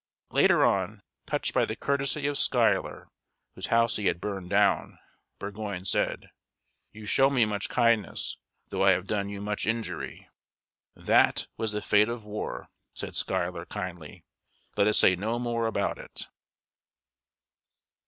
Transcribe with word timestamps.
Later 0.31 0.65
on, 0.65 1.03
touched 1.27 1.53
by 1.53 1.63
the 1.63 1.75
courtesy 1.75 2.25
of 2.25 2.35
Schuyler, 2.39 3.07
whose 3.53 3.67
house 3.67 3.97
he 3.97 4.07
had 4.07 4.19
burned 4.19 4.49
down, 4.49 4.97
Burgoyne 5.37 5.85
said: 5.85 6.31
"You 6.91 7.05
show 7.05 7.29
me 7.29 7.45
much 7.45 7.69
kindness, 7.69 8.37
though 8.69 8.81
I 8.83 8.93
have 8.93 9.05
done 9.05 9.29
you 9.29 9.41
much 9.41 9.67
injury." 9.67 10.27
"That 10.95 11.45
was 11.55 11.73
the 11.73 11.83
fate 11.83 12.09
of 12.09 12.25
war," 12.25 12.69
said 12.95 13.15
Schuyler, 13.15 13.67
kindly; 13.67 14.25
"let 14.75 14.87
us 14.87 14.97
say 14.97 15.15
no 15.15 15.37
more 15.37 15.67
about 15.67 15.99
it." 15.99 16.27